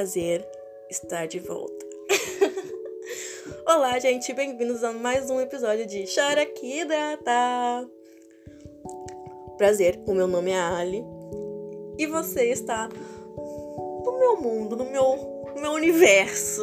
[0.00, 0.42] prazer
[0.88, 1.86] estar de volta.
[3.68, 6.48] Olá, gente, bem-vindos a mais um episódio de Chora
[7.22, 7.86] tá?
[9.58, 11.04] Prazer, o meu nome é Ali
[11.98, 16.62] e você está no meu mundo, no meu, no meu universo.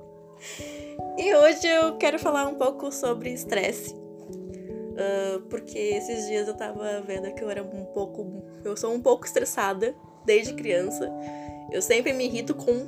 [1.16, 3.94] e hoje eu quero falar um pouco sobre estresse.
[3.94, 8.42] Uh, porque esses dias eu tava vendo que eu era um pouco.
[8.62, 11.10] Eu sou um pouco estressada desde criança.
[11.70, 12.86] Eu sempre me irrito com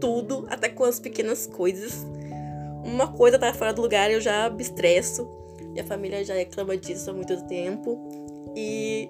[0.00, 2.06] tudo, até com as pequenas coisas.
[2.84, 5.28] Uma coisa tá fora do lugar, eu já me estresso.
[5.72, 7.98] Minha família já reclama disso há muito tempo.
[8.56, 9.08] E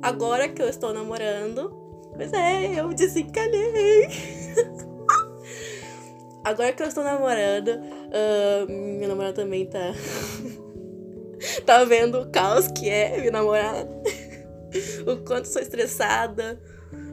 [0.00, 1.70] agora que eu estou namorando,
[2.14, 4.08] pois é, eu desencanei.
[6.44, 9.92] agora que eu estou namorando, uh, minha namorada também tá.
[11.66, 13.86] tá vendo o caos que é me namorar.
[15.06, 16.60] o quanto sou estressada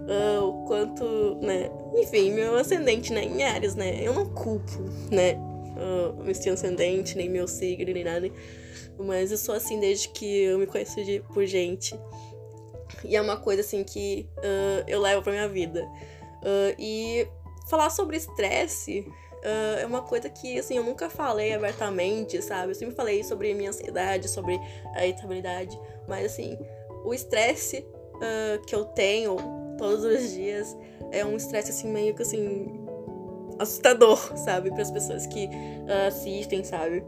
[0.08, 1.70] uh, o quanto, né?
[1.96, 3.24] Enfim, meu ascendente, né?
[3.24, 4.00] Em Ares, né?
[4.02, 5.34] Eu não culpo, né?
[5.34, 8.30] Uh, meu ascendente, nem meu signo, nem nada.
[8.98, 11.98] Mas eu sou assim desde que eu me conheço de, por gente.
[13.04, 15.84] E é uma coisa assim que uh, eu levo pra minha vida.
[16.42, 17.28] Uh, e
[17.70, 22.72] falar sobre estresse uh, é uma coisa que assim, eu nunca falei abertamente, sabe?
[22.72, 24.60] Eu sempre falei sobre minha ansiedade, sobre
[24.96, 25.80] a irritabilidade.
[26.08, 26.58] Mas assim,
[27.04, 27.86] o estresse
[28.68, 30.78] que eu tenho todos os dias
[31.12, 32.84] é um estresse assim meio que assim
[33.60, 37.04] assustador, sabe, para as pessoas que uh, assistem, sabe?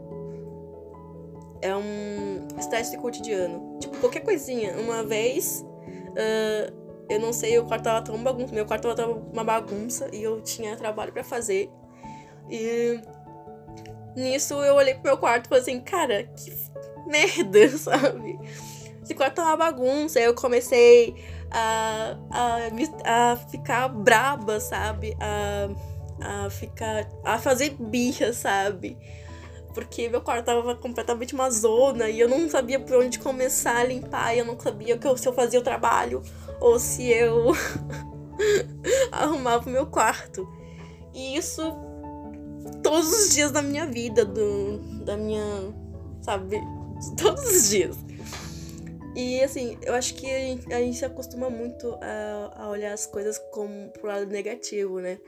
[1.60, 3.78] É um estresse cotidiano.
[3.80, 4.76] Tipo, qualquer coisinha.
[4.78, 6.72] Uma vez, uh,
[7.08, 10.40] eu não sei, o quarto tava tão bagunça, meu quarto tava uma bagunça e eu
[10.40, 11.70] tinha trabalho para fazer.
[12.50, 13.00] E
[14.14, 16.52] nisso eu olhei pro meu quarto e falei assim, cara, que
[17.06, 18.38] merda, sabe?
[19.02, 20.18] Esse quarto tá uma bagunça.
[20.18, 21.14] Aí eu comecei
[21.50, 25.16] a, a, a ficar braba, sabe?
[25.20, 27.08] A, a ficar.
[27.24, 28.96] a fazer birra, sabe?
[29.74, 33.84] Porque meu quarto tava completamente uma zona e eu não sabia por onde começar a
[33.84, 36.22] limpar, e eu não sabia que eu, se eu fazia o trabalho
[36.60, 37.52] ou se eu
[39.12, 40.48] arrumava o meu quarto.
[41.12, 41.62] E isso
[42.82, 45.74] todos os dias da minha vida, do, da minha.
[46.22, 46.60] sabe?
[47.16, 48.05] Todos os dias.
[49.16, 52.92] E assim, eu acho que a gente, a gente se acostuma muito a, a olhar
[52.92, 55.18] as coisas como pro lado negativo, né?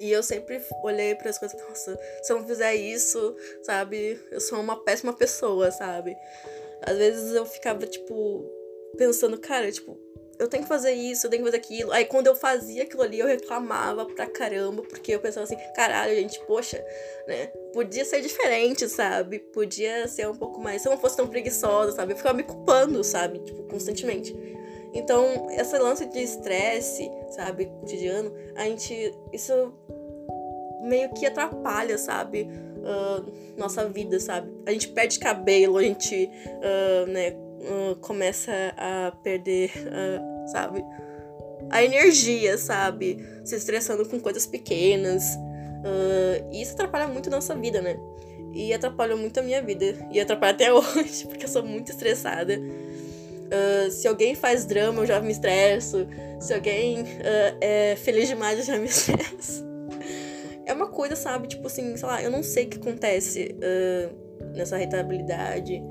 [0.00, 4.40] E eu sempre olhei para as coisas, nossa, se eu não fizer isso, sabe, eu
[4.40, 6.16] sou uma péssima pessoa, sabe?
[6.80, 8.50] Às vezes eu ficava, tipo,
[8.96, 9.98] pensando, cara, tipo,
[10.38, 11.92] eu tenho que fazer isso, eu tenho que fazer aquilo.
[11.92, 16.14] Aí quando eu fazia aquilo ali, eu reclamava pra caramba, porque eu pensava assim, caralho,
[16.14, 16.84] gente, poxa,
[17.26, 17.46] né?
[17.72, 19.38] Podia ser diferente, sabe?
[19.38, 20.82] Podia ser um pouco mais.
[20.82, 22.12] Se eu não fosse tão preguiçosa, sabe?
[22.12, 23.38] Eu ficava me culpando, sabe?
[23.40, 24.34] Tipo, constantemente.
[24.92, 29.12] Então, esse lance de estresse, sabe, cotidiano, a gente.
[29.32, 29.72] Isso
[30.82, 32.48] meio que atrapalha, sabe?
[32.78, 34.52] Uh, nossa vida, sabe?
[34.66, 40.84] A gente perde cabelo, a gente, uh, né, uh, começa a perder, uh, sabe?
[41.70, 43.24] A energia, sabe?
[43.44, 45.34] Se estressando com coisas pequenas.
[45.34, 47.98] Uh, e isso atrapalha muito a nossa vida, né?
[48.52, 50.06] E atrapalhou muito a minha vida.
[50.12, 52.58] E atrapalha até hoje, porque eu sou muito estressada.
[52.58, 56.06] Uh, se alguém faz drama, eu já me estresso.
[56.40, 59.64] Se alguém uh, é feliz demais, eu já me estresso.
[60.66, 61.48] É uma coisa, sabe?
[61.48, 65.82] Tipo assim, sei lá, eu não sei o que acontece uh, nessa rentabilidade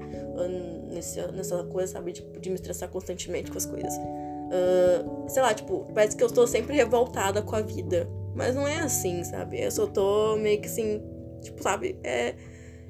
[0.93, 2.13] nesse, nessa coisa, sabe?
[2.13, 3.93] Tipo, de me estressar constantemente com as coisas.
[3.95, 8.07] Uh, sei lá, tipo, parece que eu estou sempre revoltada com a vida.
[8.35, 9.61] Mas não é assim, sabe?
[9.61, 11.01] Eu só tô meio que assim,
[11.41, 11.99] tipo, sabe?
[12.03, 12.35] É,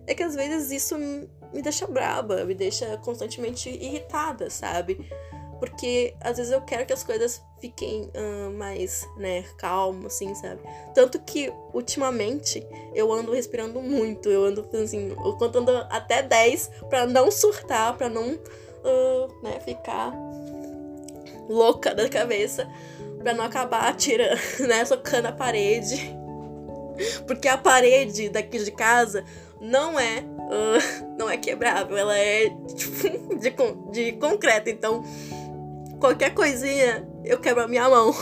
[0.08, 4.98] é que às vezes isso me deixa braba, me deixa constantemente irritada, sabe?
[5.64, 10.60] Porque às vezes eu quero que as coisas fiquem uh, mais, né, calmo, assim, sabe?
[10.94, 17.06] Tanto que ultimamente eu ando respirando muito, eu ando assim, eu contando até 10 pra
[17.06, 20.14] não surtar, pra não, uh, né, ficar
[21.48, 22.68] louca da cabeça,
[23.20, 24.38] pra não acabar atirando,
[24.68, 26.14] né, socando a parede.
[27.26, 29.24] Porque a parede daqui de casa
[29.62, 35.02] não é uh, não é quebrável, ela é tipo, de, de concreto, então
[36.04, 38.14] qualquer coisinha, eu quebro a minha mão.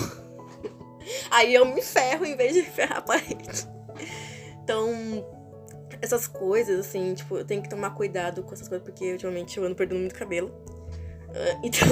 [1.31, 3.67] Aí eu me ferro em vez de ferrar a parede.
[4.63, 5.25] Então,
[5.99, 9.65] essas coisas, assim, tipo, eu tenho que tomar cuidado com essas coisas, porque ultimamente eu
[9.65, 10.49] ando perdendo muito cabelo.
[11.29, 11.87] Uh, então.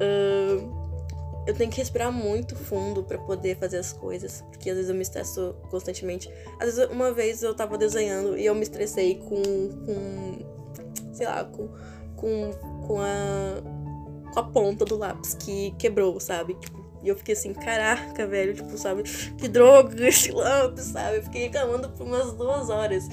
[0.00, 0.86] uh,
[1.46, 4.96] eu tenho que respirar muito fundo para poder fazer as coisas, porque às vezes eu
[4.96, 6.32] me estresso constantemente.
[6.58, 9.42] Às vezes, uma vez eu tava desenhando e eu me estressei com.
[9.84, 11.68] com sei lá, com.
[12.16, 12.50] com,
[12.86, 13.85] com a
[14.36, 16.54] com a ponta do lápis que quebrou, sabe?
[16.54, 19.04] Tipo, E eu fiquei assim, caraca, velho, tipo, sabe,
[19.38, 21.18] que droga esse lamp, sabe?
[21.18, 23.04] Eu fiquei reclamando por umas duas horas.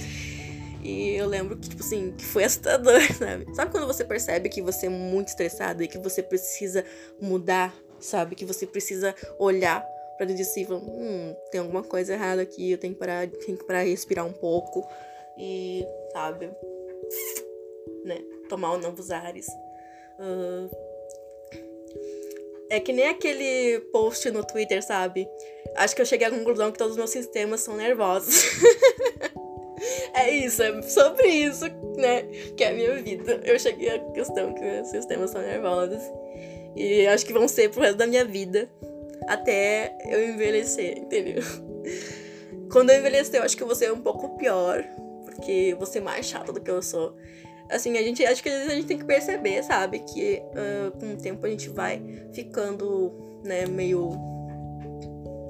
[0.82, 3.56] E eu lembro que, tipo assim, que foi assustador, sabe?
[3.56, 6.84] Sabe quando você percebe que você é muito estressado e que você precisa
[7.22, 8.36] mudar, sabe?
[8.36, 9.82] Que você precisa olhar
[10.18, 13.00] pra dentro de si e falar, hum, tem alguma coisa errada aqui, eu tenho que
[13.00, 14.86] parar, tenho que parar e respirar um pouco.
[15.38, 16.52] E, sabe?
[18.04, 18.20] Né?
[18.50, 19.48] Tomar novos ares.
[20.20, 20.83] Uh...
[22.74, 25.30] É que nem aquele post no Twitter, sabe?
[25.76, 28.34] Acho que eu cheguei à conclusão que todos os meus sistemas são nervosos.
[30.14, 31.66] É isso, é sobre isso,
[31.98, 32.24] né?
[32.56, 33.42] Que é a minha vida.
[33.44, 36.02] Eu cheguei à questão que meus sistemas são nervosos.
[36.74, 38.70] E acho que vão ser pro resto da minha vida.
[39.28, 41.44] Até eu envelhecer, entendeu?
[42.72, 44.86] Quando eu envelhecer, eu acho que eu vou ser um pouco pior.
[45.26, 47.14] Porque eu vou ser mais chata do que eu sou.
[47.70, 50.00] Assim, a gente acho que às vezes a gente tem que perceber, sabe?
[50.00, 52.02] Que uh, com o tempo a gente vai
[52.34, 53.12] ficando,
[53.44, 54.12] né, meio.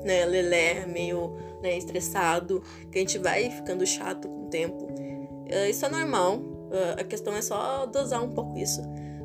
[0.04, 2.62] né, lelé, meio né, estressado,
[2.92, 4.86] que a gente vai ficando chato com o tempo.
[4.86, 6.38] Uh, isso é normal.
[6.38, 8.82] Uh, a questão é só dosar um pouco isso.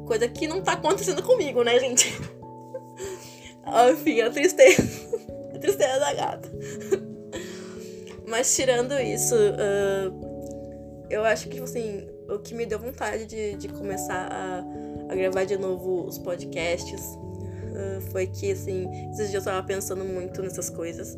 [0.07, 2.19] Coisa que não tá acontecendo comigo, né, gente?
[3.93, 4.83] Enfim, a tristeza.
[5.55, 6.51] a tristeza da gata.
[8.27, 13.55] Mas tirando isso, uh, eu acho que, tipo assim, o que me deu vontade de,
[13.55, 19.47] de começar a, a gravar de novo os podcasts uh, foi que, assim, esses dias
[19.47, 21.17] eu tava pensando muito nessas coisas.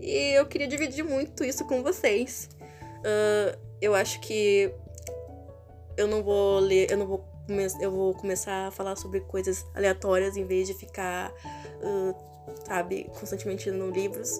[0.00, 2.48] E eu queria dividir muito isso com vocês.
[3.00, 4.72] Uh, eu acho que
[5.96, 7.24] eu não vou ler, eu não vou
[7.80, 11.32] eu vou começar a falar sobre coisas aleatórias em vez de ficar,
[11.82, 12.14] uh,
[12.66, 14.30] sabe, constantemente lendo livros.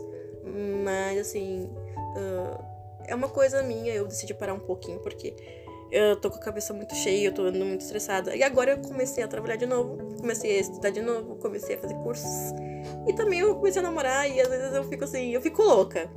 [0.85, 2.65] Mas assim, uh,
[3.07, 5.35] é uma coisa minha, eu decidi parar um pouquinho porque
[5.91, 8.37] eu tô com a cabeça muito cheia, eu tô andando muito estressada.
[8.37, 11.79] E agora eu comecei a trabalhar de novo, comecei a estudar de novo, comecei a
[11.79, 12.53] fazer cursos.
[13.07, 16.11] E também eu comecei a namorar e às vezes eu fico assim, eu fico louca.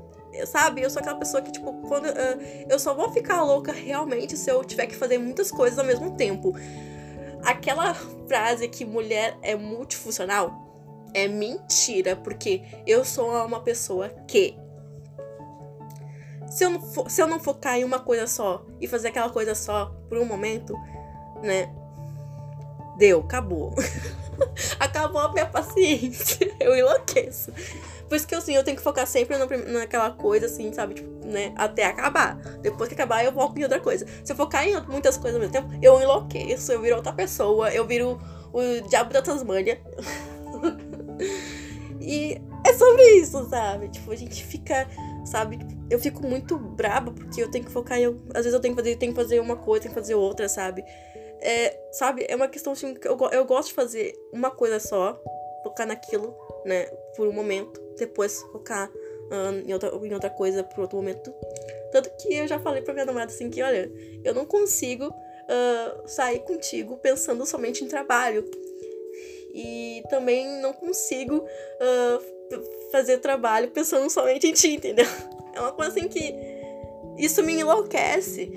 [0.45, 0.81] Sabe?
[0.81, 2.05] Eu sou aquela pessoa que, tipo, quando.
[2.05, 5.85] Uh, eu só vou ficar louca realmente se eu tiver que fazer muitas coisas ao
[5.85, 6.53] mesmo tempo.
[7.43, 7.93] Aquela
[8.27, 10.71] frase que mulher é multifuncional
[11.13, 14.57] é mentira, porque eu sou uma pessoa que
[16.51, 19.55] se eu, não se eu não focar em uma coisa só e fazer aquela coisa
[19.55, 20.75] só por um momento,
[21.41, 21.73] né?
[22.97, 23.73] Deu, acabou.
[24.79, 26.53] acabou a minha paciência.
[26.59, 27.51] eu enlouqueço.
[28.07, 30.95] Por isso que assim, eu tenho que focar sempre naquela coisa, assim, sabe?
[30.95, 31.53] Tipo, né?
[31.55, 32.35] Até acabar.
[32.61, 34.05] Depois que acabar, eu foco em outra coisa.
[34.21, 37.73] Se eu focar em muitas coisas ao mesmo tempo, eu enlouqueço, eu viro outra pessoa,
[37.73, 38.19] eu viro
[38.51, 39.81] o diabo da Tasmânia.
[42.01, 43.87] e é sobre isso, sabe?
[43.87, 44.87] Tipo, a gente fica,
[45.25, 45.59] sabe?
[45.89, 48.05] Eu fico muito braba porque eu tenho que focar em.
[48.33, 50.47] Às vezes eu tenho que fazer, tenho que fazer uma coisa, tenho que fazer outra,
[50.47, 50.83] sabe?
[51.39, 52.25] É, sabe?
[52.27, 55.19] É uma questão assim que eu, eu gosto de fazer uma coisa só,
[55.63, 56.35] focar naquilo,
[56.65, 56.85] né?
[57.15, 58.89] Por um momento, depois focar
[59.65, 61.33] em, outra, em outra coisa por outro momento.
[61.91, 63.91] Tanto que eu já falei pra minha namorada assim que, olha,
[64.23, 68.49] eu não consigo uh, sair contigo pensando somente em trabalho.
[69.53, 75.05] E também não consigo uh, fazer trabalho pensando somente em ti, entendeu?
[75.53, 76.33] É uma coisa assim que
[77.17, 78.49] isso me enlouquece.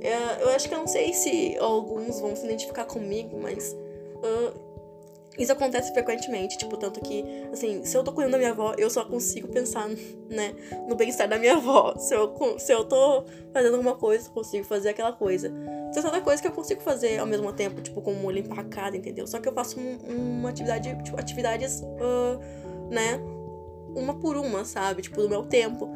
[0.00, 4.65] É, eu acho que eu não sei se alguns vão se identificar comigo, mas uh,
[5.38, 8.88] isso acontece frequentemente, tipo, tanto que, assim, se eu tô cuidando da minha avó, eu
[8.88, 9.88] só consigo pensar,
[10.30, 10.54] né,
[10.88, 11.94] no bem-estar da minha avó.
[11.98, 15.52] Se eu, se eu tô fazendo alguma coisa, eu consigo fazer aquela coisa.
[15.92, 18.96] Tem outra coisa que eu consigo fazer ao mesmo tempo, tipo, como limpar a casa,
[18.96, 19.26] entendeu?
[19.26, 23.20] Só que eu faço um, uma atividade, tipo, atividades, uh, né,
[23.94, 25.02] uma por uma, sabe?
[25.02, 25.88] Tipo, do meu tempo.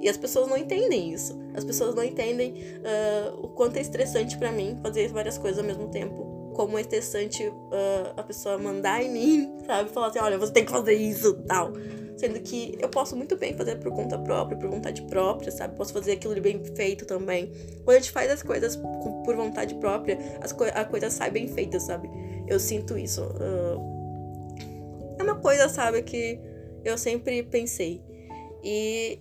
[0.00, 1.38] E as pessoas não entendem isso.
[1.54, 5.64] As pessoas não entendem uh, o quanto é estressante para mim fazer várias coisas ao
[5.64, 6.25] mesmo tempo.
[6.56, 9.90] Como é estressante uh, a pessoa mandar em mim, sabe?
[9.90, 11.72] Falar assim, olha, você tem que fazer isso tal.
[12.16, 15.76] Sendo que eu posso muito bem fazer por conta própria, por vontade própria, sabe?
[15.76, 17.52] Posso fazer aquilo de bem feito também.
[17.84, 21.46] Quando a gente faz as coisas por vontade própria, as co a coisa sai bem
[21.46, 22.08] feita, sabe?
[22.48, 23.20] Eu sinto isso.
[23.22, 23.96] Uh...
[25.18, 26.40] É uma coisa, sabe, que
[26.82, 28.02] eu sempre pensei.
[28.64, 29.20] E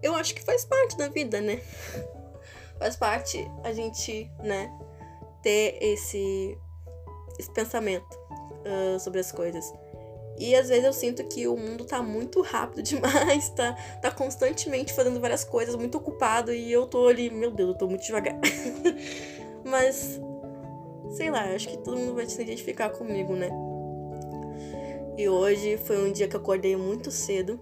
[0.00, 1.60] eu acho que faz parte da vida, né?
[2.78, 4.70] faz parte a gente, né,
[5.42, 6.56] ter esse,
[7.38, 8.18] esse pensamento
[8.64, 9.72] uh, sobre as coisas.
[10.38, 14.92] E às vezes eu sinto que o mundo tá muito rápido demais, tá, tá constantemente
[14.92, 18.38] fazendo várias coisas, muito ocupado, e eu tô ali, meu Deus, eu tô muito devagar.
[19.64, 20.18] Mas,
[21.10, 23.50] sei lá, acho que todo mundo vai se identificar comigo, né?
[25.18, 27.60] E hoje foi um dia que eu acordei muito cedo,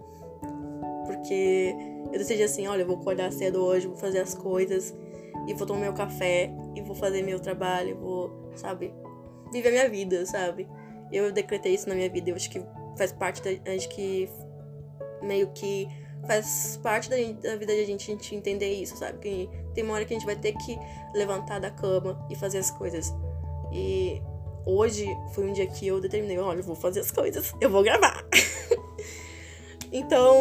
[1.05, 1.75] porque
[2.13, 4.95] eu decidi assim, olha, eu vou acordar cedo hoje, vou fazer as coisas
[5.47, 8.93] e vou tomar meu café e vou fazer meu trabalho, vou, sabe,
[9.51, 10.67] viver a minha vida, sabe?
[11.11, 12.63] Eu decretei isso na minha vida, eu acho que
[12.97, 13.73] faz parte da.
[13.73, 14.29] Acho que
[15.21, 15.87] meio que
[16.27, 19.17] faz parte da, da vida da gente a gente entender isso, sabe?
[19.19, 20.77] Que tem uma hora que a gente vai ter que
[21.13, 23.13] levantar da cama e fazer as coisas.
[23.71, 24.21] E
[24.65, 27.83] hoje foi um dia que eu determinei, olha, eu vou fazer as coisas, eu vou
[27.83, 28.23] gravar.
[29.91, 30.35] então,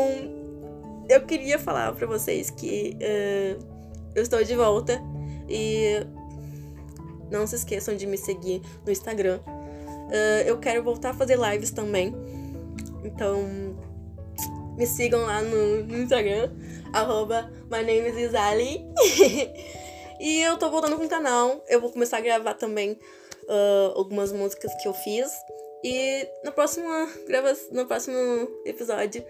[1.09, 3.78] eu queria falar para vocês que uh,
[4.15, 5.01] eu estou de volta
[5.49, 6.07] e
[7.31, 9.41] não se esqueçam de me seguir no Instagram.
[9.47, 12.15] Uh, eu quero voltar a fazer lives também.
[13.05, 13.77] Então,
[14.77, 16.51] me sigam lá no, Instagram,
[16.93, 17.51] arroba
[20.21, 21.63] e eu tô voltando com o canal.
[21.69, 25.31] Eu vou começar a gravar também uh, algumas músicas que eu fiz.
[25.85, 26.89] E no próximo,
[27.27, 28.17] grava no próximo
[28.65, 29.25] episódio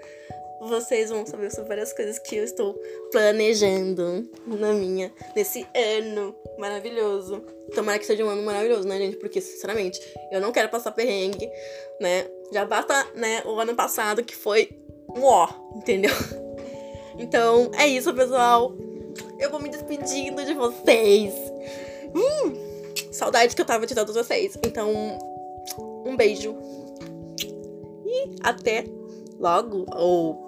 [0.60, 2.74] vocês vão saber sobre várias coisas que eu estou
[3.12, 7.42] planejando na minha, nesse ano maravilhoso.
[7.74, 9.16] Tomara que seja um ano maravilhoso, né, gente?
[9.16, 10.00] Porque, sinceramente,
[10.32, 11.48] eu não quero passar perrengue,
[12.00, 12.26] né?
[12.52, 14.70] Já basta, né, o ano passado que foi
[15.14, 16.12] um ó, entendeu?
[17.20, 18.72] Então, é isso, pessoal.
[19.40, 21.34] Eu vou me despedindo de vocês.
[22.14, 22.54] Hum,
[23.10, 24.56] saudade que eu tava de todos vocês.
[24.64, 25.18] Então,
[26.06, 26.54] um beijo.
[28.06, 28.84] E até
[29.38, 30.47] logo, ou